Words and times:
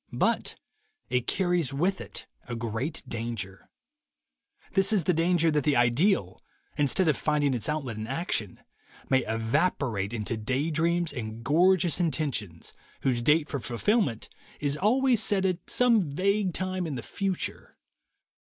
But 0.17 0.55
it 1.11 1.27
carries 1.27 1.75
with 1.75 2.01
it 2.01 2.25
a 2.47 2.55
great 2.55 3.03
danger. 3.07 3.69
This 4.73 4.91
is 4.91 5.03
the 5.03 5.13
danger 5.13 5.51
that 5.51 5.63
the 5.63 5.75
ideal, 5.75 6.41
instead 6.75 7.07
of 7.07 7.15
finding 7.15 7.53
its 7.53 7.69
outlet 7.69 7.97
in 7.97 8.07
action, 8.07 8.61
may 9.11 9.19
evaporate 9.25 10.11
into 10.11 10.37
day 10.37 10.71
dreams 10.71 11.13
and 11.13 11.43
gorgeous 11.43 11.99
intentions 11.99 12.73
whose 13.03 13.21
date 13.21 13.47
for 13.47 13.59
fulfillment 13.59 14.27
is 14.59 14.75
always 14.75 15.21
set 15.21 15.45
at 15.45 15.69
some 15.69 16.09
vague 16.09 16.51
time 16.55 16.87
in 16.87 16.95
the 16.95 17.03
future. 17.03 17.77